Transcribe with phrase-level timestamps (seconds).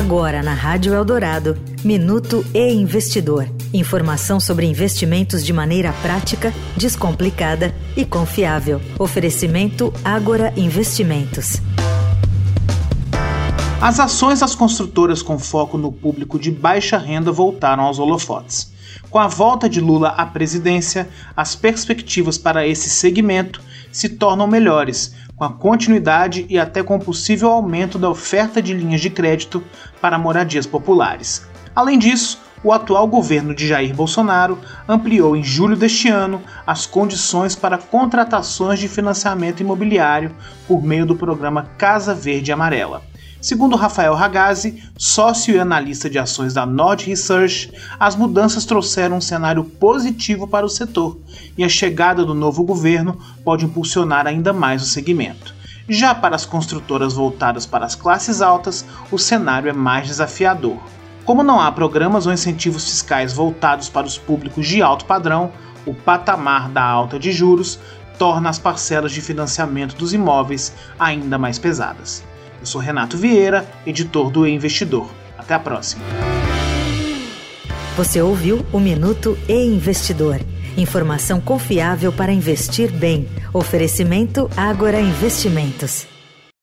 [0.00, 3.46] Agora na Rádio Eldorado, Minuto e Investidor.
[3.70, 8.80] Informação sobre investimentos de maneira prática, descomplicada e confiável.
[8.98, 11.58] Oferecimento Agora Investimentos.
[13.78, 18.72] As ações das construtoras com foco no público de baixa renda voltaram aos holofotes.
[19.10, 23.60] Com a volta de Lula à presidência, as perspectivas para esse segmento
[23.92, 28.74] se tornam melhores, com a continuidade e até com o possível aumento da oferta de
[28.74, 29.64] linhas de crédito
[29.98, 31.48] para moradias populares.
[31.74, 37.56] Além disso, o atual governo de Jair Bolsonaro ampliou em julho deste ano as condições
[37.56, 40.30] para contratações de financiamento imobiliário
[40.68, 43.09] por meio do programa Casa Verde Amarela.
[43.40, 49.20] Segundo Rafael Ragazzi, sócio e analista de ações da Nord Research, as mudanças trouxeram um
[49.20, 51.16] cenário positivo para o setor
[51.56, 55.54] e a chegada do novo governo pode impulsionar ainda mais o segmento.
[55.88, 60.76] Já para as construtoras voltadas para as classes altas, o cenário é mais desafiador.
[61.24, 65.50] Como não há programas ou incentivos fiscais voltados para os públicos de alto padrão,
[65.86, 67.78] o patamar da alta de juros
[68.18, 72.22] torna as parcelas de financiamento dos imóveis ainda mais pesadas.
[72.60, 75.10] Eu sou Renato Vieira, editor do e Investidor.
[75.36, 76.04] Até a próxima.
[77.96, 80.40] Você ouviu o Minuto e Investidor.
[80.76, 83.28] Informação confiável para investir bem.
[83.52, 86.09] Oferecimento Agora Investimentos.